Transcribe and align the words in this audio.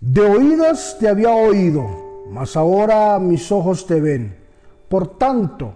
De 0.00 0.20
oídos 0.20 0.96
te 1.00 1.08
había 1.08 1.34
oído, 1.34 1.86
mas 2.28 2.54
ahora 2.56 3.18
mis 3.18 3.50
ojos 3.50 3.86
te 3.86 3.98
ven. 3.98 4.36
Por 4.88 5.16
tanto, 5.16 5.72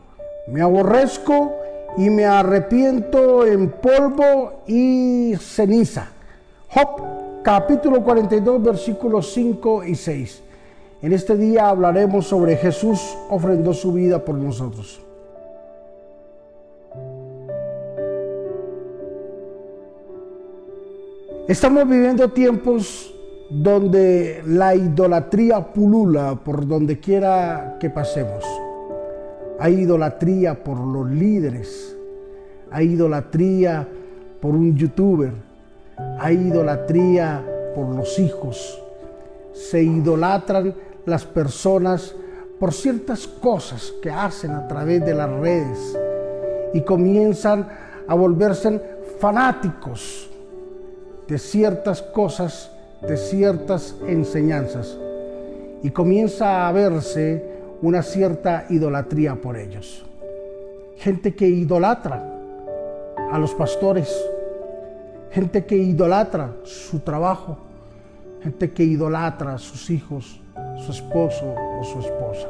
me 0.49 0.61
aborrezco 0.61 1.55
y 1.97 2.11
me 2.11 2.27
arrepiento 2.27 3.47
en 3.47 3.71
polvo 3.71 4.63
y 4.67 5.35
ceniza. 5.41 6.09
Job 6.69 7.43
capítulo 7.43 8.05
42 8.05 8.63
versículos 8.63 9.33
5 9.33 9.85
y 9.85 9.95
6. 9.95 10.43
En 11.03 11.13
este 11.15 11.37
día 11.37 11.71
hablaremos 11.71 12.27
sobre 12.27 12.57
Jesús 12.57 13.17
ofrendó 13.31 13.73
su 13.73 13.93
vida 13.95 14.23
por 14.23 14.35
nosotros. 14.35 15.01
Estamos 21.49 21.89
viviendo 21.89 22.29
tiempos 22.29 23.15
donde 23.51 24.43
la 24.47 24.77
idolatría 24.77 25.73
pulula 25.73 26.37
por 26.37 26.67
donde 26.67 27.01
quiera 27.01 27.77
que 27.81 27.91
pasemos. 27.91 28.45
Hay 29.59 29.81
idolatría 29.81 30.63
por 30.63 30.79
los 30.79 31.11
líderes, 31.11 31.97
hay 32.71 32.93
idolatría 32.93 33.87
por 34.41 34.55
un 34.55 34.77
youtuber, 34.77 35.33
hay 36.19 36.37
idolatría 36.37 37.45
por 37.75 37.89
los 37.95 38.19
hijos. 38.21 38.81
Se 39.53 39.83
idolatran 39.83 40.73
las 41.05 41.27
personas 41.27 42.15
por 42.59 42.73
ciertas 42.73 43.27
cosas 43.27 43.93
que 44.01 44.11
hacen 44.11 44.53
a 44.53 44.69
través 44.69 45.05
de 45.05 45.15
las 45.15 45.31
redes 45.31 45.99
y 46.73 46.83
comienzan 46.83 47.69
a 48.07 48.15
volverse 48.15 48.81
fanáticos 49.19 50.31
de 51.27 51.39
ciertas 51.39 52.01
cosas 52.01 52.71
de 53.03 53.17
ciertas 53.17 53.97
enseñanzas 54.07 54.99
y 55.83 55.91
comienza 55.91 56.69
a 56.69 56.73
verse 56.73 57.45
una 57.83 58.03
cierta 58.03 58.67
idolatría 58.69 59.37
por 59.37 59.57
ellos. 59.57 60.05
Gente 60.99 61.35
que 61.35 61.49
idolatra 61.49 62.23
a 63.33 63.39
los 63.39 63.55
pastores, 63.55 64.15
gente 65.31 65.65
que 65.65 65.77
idolatra 65.77 66.57
su 66.65 67.01
trabajo, 67.01 67.57
gente 68.43 68.73
que 68.73 68.85
idolatra 68.85 69.55
a 69.55 69.59
sus 69.59 69.89
hijos, 69.91 70.41
su 70.85 70.93
esposo 70.93 71.55
o 71.81 71.85
su 71.85 72.01
esposa. 72.01 72.49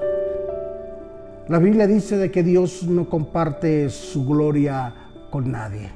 La 1.48 1.58
Biblia 1.58 1.86
dice 1.86 2.16
de 2.16 2.30
que 2.30 2.42
Dios 2.42 2.84
no 2.84 3.08
comparte 3.08 3.88
su 3.88 4.26
gloria 4.26 4.94
con 5.30 5.50
nadie. 5.50 5.90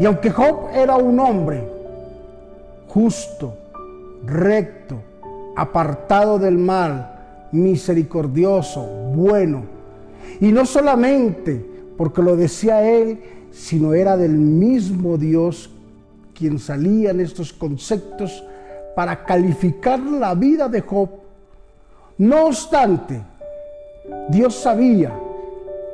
Y 0.00 0.04
aunque 0.06 0.30
Job 0.30 0.68
era 0.72 0.96
un 0.96 1.18
hombre 1.18 1.77
justo, 2.88 3.54
recto, 4.24 4.96
apartado 5.56 6.38
del 6.38 6.58
mal, 6.58 7.48
misericordioso, 7.52 8.84
bueno. 9.14 9.64
Y 10.40 10.52
no 10.52 10.64
solamente 10.64 11.64
porque 11.96 12.22
lo 12.22 12.36
decía 12.36 12.82
él, 12.88 13.20
sino 13.50 13.92
era 13.94 14.16
del 14.16 14.32
mismo 14.32 15.18
Dios 15.18 15.70
quien 16.34 16.58
salían 16.58 17.20
estos 17.20 17.52
conceptos 17.52 18.44
para 18.94 19.24
calificar 19.24 19.98
la 19.98 20.34
vida 20.34 20.68
de 20.68 20.80
Job. 20.80 21.08
No 22.18 22.46
obstante, 22.46 23.20
Dios 24.28 24.54
sabía 24.54 25.12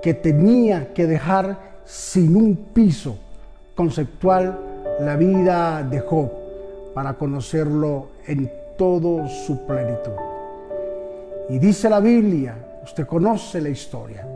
que 0.02 0.14
tenía 0.14 0.92
que 0.92 1.06
dejar 1.06 1.80
sin 1.84 2.36
un 2.36 2.56
piso 2.74 3.18
conceptual 3.74 4.58
la 5.00 5.16
vida 5.16 5.82
de 5.82 6.00
Job 6.00 6.43
para 6.94 7.14
conocerlo 7.14 8.08
en 8.26 8.50
todo 8.78 9.28
su 9.28 9.66
plenitud. 9.66 10.12
Y 11.50 11.58
dice 11.58 11.90
la 11.90 12.00
Biblia, 12.00 12.80
usted 12.84 13.06
conoce 13.06 13.60
la 13.60 13.68
historia, 13.68 14.26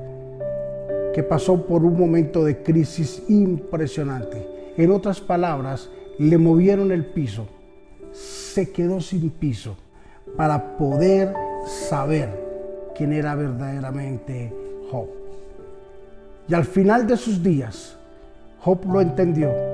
que 1.14 1.22
pasó 1.22 1.64
por 1.64 1.84
un 1.84 1.98
momento 1.98 2.44
de 2.44 2.62
crisis 2.62 3.22
impresionante. 3.28 4.74
En 4.76 4.90
otras 4.90 5.20
palabras, 5.20 5.88
le 6.18 6.36
movieron 6.36 6.92
el 6.92 7.06
piso, 7.06 7.46
se 8.12 8.70
quedó 8.72 9.00
sin 9.00 9.30
piso 9.30 9.76
para 10.36 10.76
poder 10.76 11.32
saber 11.66 12.28
quién 12.94 13.12
era 13.12 13.34
verdaderamente 13.34 14.52
Job. 14.90 15.06
Y 16.48 16.54
al 16.54 16.64
final 16.64 17.06
de 17.06 17.16
sus 17.16 17.42
días, 17.42 17.96
Job 18.60 18.84
lo 18.86 19.00
entendió 19.00 19.67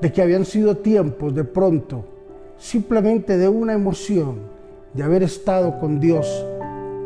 de 0.00 0.12
que 0.12 0.22
habían 0.22 0.44
sido 0.44 0.76
tiempos 0.78 1.34
de 1.34 1.44
pronto, 1.44 2.04
simplemente 2.58 3.36
de 3.36 3.48
una 3.48 3.74
emoción, 3.74 4.38
de 4.94 5.02
haber 5.02 5.22
estado 5.22 5.78
con 5.78 6.00
Dios, 6.00 6.26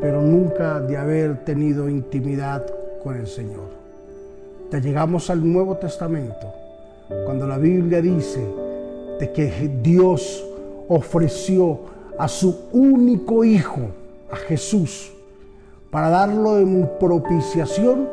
pero 0.01 0.23
nunca 0.23 0.81
de 0.81 0.97
haber 0.97 1.45
tenido 1.45 1.89
intimidad 1.89 2.65
con 3.03 3.17
el 3.17 3.27
Señor. 3.27 3.75
Ya 4.71 4.79
llegamos 4.79 5.31
al 5.31 5.51
Nuevo 5.51 5.77
Testamento, 5.77 6.53
cuando 7.25 7.47
la 7.47 7.59
Biblia 7.59 8.01
dice 8.01 8.45
de 9.21 9.33
que 9.33 9.79
Dios 9.83 10.45
ofreció 10.89 11.81
a 12.19 12.29
su 12.29 12.69
único 12.73 13.45
Hijo, 13.45 13.83
a 14.31 14.37
Jesús, 14.37 15.13
para 15.91 16.09
darlo 16.09 16.59
en 16.59 16.89
propiciación 16.99 18.09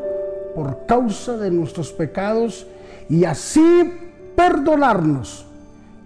por 0.55 0.85
causa 0.85 1.37
de 1.37 1.49
nuestros 1.49 1.91
pecados 1.91 2.67
y 3.09 3.25
así 3.25 3.91
perdonarnos 4.41 5.45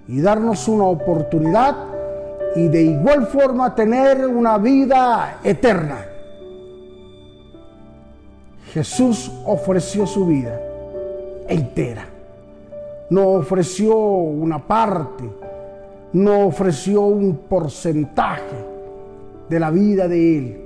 y 0.07 0.19
darnos 0.19 0.67
una 0.67 0.85
oportunidad 0.85 1.75
y 2.55 2.67
de 2.67 2.83
igual 2.83 3.27
forma 3.27 3.73
tener 3.73 4.27
una 4.27 4.57
vida 4.57 5.39
eterna. 5.43 6.05
Jesús 8.73 9.31
ofreció 9.45 10.05
su 10.05 10.25
vida 10.25 10.59
entera. 11.47 12.07
No 13.09 13.29
ofreció 13.29 13.95
una 13.95 14.59
parte, 14.59 15.23
no 16.11 16.47
ofreció 16.47 17.01
un 17.01 17.37
porcentaje 17.37 18.57
de 19.49 19.59
la 19.59 19.69
vida 19.69 20.07
de 20.09 20.37
Él. 20.37 20.61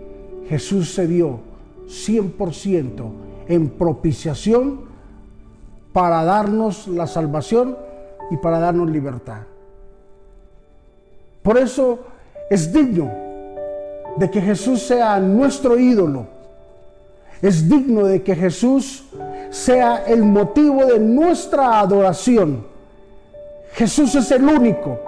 Jesús 0.48 0.94
se 0.94 1.06
dio 1.06 1.40
100% 1.88 3.12
en 3.48 3.70
propiciación 3.70 4.89
para 5.94 6.24
darnos 6.24 6.88
la 6.88 7.08
salvación 7.08 7.78
y 8.30 8.38
para 8.38 8.60
darnos 8.60 8.90
libertad. 8.90 9.42
Por 11.42 11.58
eso 11.58 12.00
es 12.50 12.72
digno 12.72 13.10
de 14.18 14.30
que 14.30 14.42
Jesús 14.42 14.82
sea 14.84 15.20
nuestro 15.20 15.80
ídolo. 15.80 16.28
Es 17.42 17.70
digno 17.70 18.06
de 18.06 18.22
que 18.22 18.36
Jesús 18.36 19.06
sea 19.50 20.04
el 20.06 20.24
motivo 20.24 20.86
de 20.86 21.00
nuestra 21.00 21.80
adoración. 21.80 22.66
Jesús 23.74 24.14
es 24.16 24.30
el 24.32 24.44
único, 24.44 25.00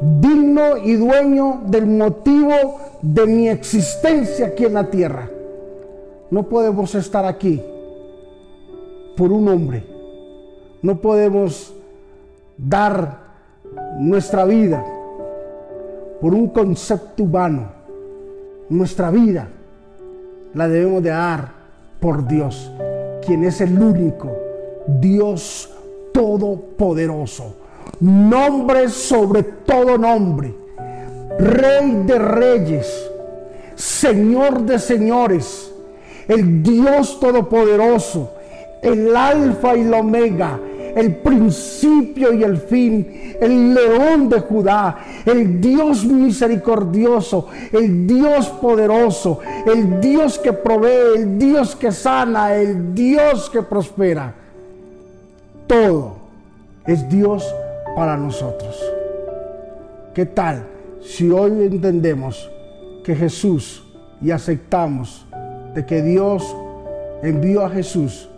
digno 0.00 0.78
y 0.78 0.94
dueño 0.94 1.60
del 1.66 1.86
motivo 1.86 2.80
de 3.02 3.26
mi 3.26 3.48
existencia 3.48 4.46
aquí 4.46 4.64
en 4.64 4.74
la 4.74 4.88
tierra. 4.88 5.28
No 6.30 6.44
podemos 6.44 6.94
estar 6.94 7.26
aquí 7.26 7.62
por 9.16 9.30
un 9.30 9.46
hombre 9.48 9.91
no 10.82 11.00
podemos 11.00 11.72
dar 12.58 13.18
nuestra 13.98 14.44
vida 14.44 14.84
por 16.20 16.34
un 16.34 16.48
concepto 16.48 17.22
humano. 17.22 17.68
Nuestra 18.68 19.10
vida 19.10 19.48
la 20.54 20.68
debemos 20.68 21.02
de 21.02 21.10
dar 21.10 21.52
por 22.00 22.26
Dios, 22.26 22.70
quien 23.24 23.44
es 23.44 23.60
el 23.60 23.80
único 23.80 24.30
Dios 24.86 25.70
todopoderoso. 26.12 27.56
Nombre 28.00 28.88
sobre 28.88 29.42
todo 29.42 29.96
nombre. 29.96 30.54
Rey 31.38 32.02
de 32.06 32.18
reyes. 32.18 33.10
Señor 33.76 34.62
de 34.62 34.78
señores. 34.78 35.72
El 36.26 36.62
Dios 36.62 37.20
todopoderoso. 37.20 38.32
El 38.82 39.14
alfa 39.14 39.76
y 39.76 39.84
la 39.84 39.98
omega 39.98 40.58
el 40.94 41.16
principio 41.16 42.32
y 42.32 42.42
el 42.42 42.58
fin, 42.58 43.36
el 43.40 43.74
león 43.74 44.28
de 44.28 44.40
Judá, 44.40 44.98
el 45.24 45.60
Dios 45.60 46.04
misericordioso, 46.04 47.48
el 47.72 48.06
Dios 48.06 48.48
poderoso, 48.48 49.40
el 49.66 50.00
Dios 50.00 50.38
que 50.38 50.52
provee, 50.52 51.16
el 51.16 51.38
Dios 51.38 51.76
que 51.76 51.92
sana, 51.92 52.54
el 52.54 52.94
Dios 52.94 53.50
que 53.50 53.62
prospera. 53.62 54.34
Todo 55.66 56.16
es 56.86 57.08
Dios 57.08 57.44
para 57.96 58.16
nosotros. 58.16 58.78
¿Qué 60.14 60.26
tal 60.26 60.64
si 61.02 61.30
hoy 61.30 61.62
entendemos 61.62 62.50
que 63.04 63.14
Jesús 63.14 63.84
y 64.20 64.30
aceptamos 64.30 65.26
de 65.74 65.84
que 65.84 66.02
Dios 66.02 66.54
envió 67.22 67.64
a 67.64 67.70
Jesús 67.70 68.28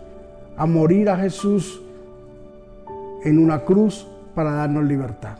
a 0.57 0.65
morir 0.65 1.09
a 1.09 1.17
Jesús 1.17 1.81
en 3.25 3.39
una 3.39 3.65
cruz 3.65 4.07
para 4.33 4.51
darnos 4.51 4.85
libertad. 4.85 5.37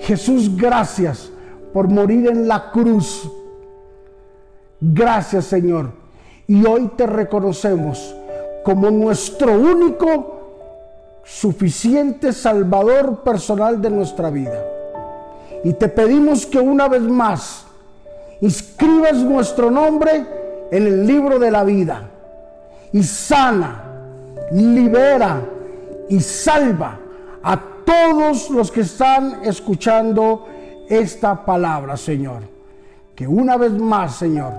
Jesús, 0.00 0.54
gracias 0.56 1.30
por 1.72 1.88
morir 1.88 2.28
en 2.28 2.46
la 2.46 2.70
cruz. 2.70 3.30
Gracias 4.80 5.46
Señor. 5.46 5.92
Y 6.46 6.66
hoy 6.66 6.90
te 6.96 7.06
reconocemos 7.06 8.14
como 8.64 8.90
nuestro 8.90 9.52
único 9.52 11.20
suficiente 11.24 12.32
Salvador 12.32 13.22
personal 13.22 13.80
de 13.80 13.90
nuestra 13.90 14.30
vida. 14.30 14.64
Y 15.64 15.72
te 15.74 15.88
pedimos 15.88 16.46
que 16.46 16.58
una 16.58 16.88
vez 16.88 17.02
más 17.02 17.66
inscribas 18.40 19.16
nuestro 19.16 19.70
nombre 19.70 20.24
en 20.70 20.86
el 20.86 21.06
libro 21.06 21.38
de 21.38 21.50
la 21.50 21.64
vida 21.64 22.08
y 22.92 23.02
sana, 23.02 23.84
libera 24.52 25.42
y 26.08 26.20
salva 26.20 26.98
a 27.42 27.60
todos 27.84 28.50
los 28.50 28.70
que 28.70 28.82
están 28.82 29.40
escuchando 29.44 30.46
esta 30.88 31.44
palabra, 31.44 31.96
Señor. 31.96 32.42
Que 33.14 33.26
una 33.26 33.56
vez 33.56 33.72
más, 33.72 34.16
Señor, 34.16 34.52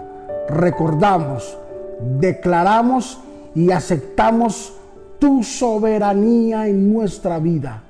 recordamos, 0.50 1.58
declaramos 2.20 3.20
y 3.56 3.72
aceptamos 3.72 4.74
tu 5.18 5.44
soberanía 5.44 6.68
en 6.68 6.94
nuestra 6.94 7.40
vida. 7.40 7.84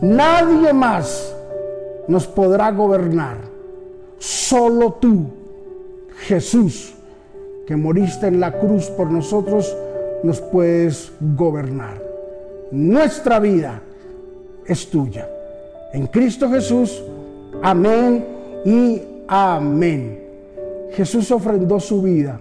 Nadie 0.00 0.72
más 0.72 1.34
nos 2.08 2.26
podrá 2.26 2.70
gobernar. 2.70 3.36
Solo 4.18 4.92
tú, 4.94 5.26
Jesús, 6.26 6.94
que 7.66 7.76
moriste 7.76 8.26
en 8.26 8.40
la 8.40 8.52
cruz 8.58 8.86
por 8.90 9.10
nosotros, 9.10 9.76
nos 10.22 10.40
puedes 10.40 11.12
gobernar. 11.20 12.11
Nuestra 12.72 13.38
vida 13.38 13.82
es 14.66 14.88
tuya. 14.88 15.28
En 15.92 16.06
Cristo 16.06 16.48
Jesús, 16.48 17.02
amén 17.62 18.24
y 18.64 19.02
amén. 19.28 20.18
Jesús 20.92 21.30
ofrendó 21.30 21.78
su 21.78 22.00
vida, 22.00 22.40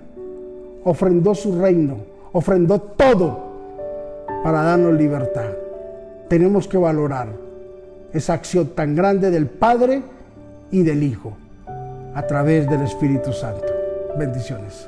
ofrendó 0.85 1.35
su 1.35 1.59
reino, 1.59 1.97
ofrendó 2.31 2.79
todo 2.79 3.51
para 4.41 4.61
darnos 4.61 4.93
libertad. 4.93 5.49
Tenemos 6.29 6.65
que 6.65 6.77
valorar 6.77 7.27
esa 8.13 8.33
acción 8.33 8.67
tan 8.69 8.95
grande 8.95 9.31
del 9.31 9.47
Padre 9.47 10.01
y 10.71 10.83
del 10.83 11.03
Hijo 11.03 11.33
a 12.15 12.25
través 12.25 12.69
del 12.69 12.83
Espíritu 12.83 13.33
Santo. 13.33 13.67
Bendiciones. 14.17 14.87